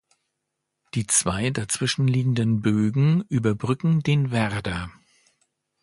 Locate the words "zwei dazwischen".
1.05-2.07